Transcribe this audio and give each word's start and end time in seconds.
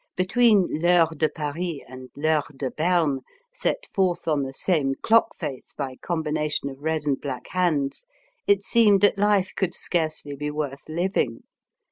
Between 0.15 0.81
Vheure 0.81 1.15
de 1.15 1.29
Paris 1.29 1.81
and 1.87 2.09
Vheure 2.17 2.57
de 2.57 2.71
Bernej 2.71 3.21
set 3.53 3.85
forth 3.93 4.27
on 4.27 4.41
the 4.41 4.51
same 4.51 4.95
clock 5.03 5.35
face 5.35 5.73
by 5.77 5.95
combination 6.01 6.69
of 6.71 6.81
red 6.81 7.03
and 7.05 7.21
black 7.21 7.49
hands, 7.49 8.07
it 8.47 8.63
seemed 8.63 9.01
that 9.01 9.19
life 9.19 9.51
could 9.55 9.75
scarcely 9.75 10.35
be 10.35 10.49
worth 10.49 10.89
living. 10.89 11.43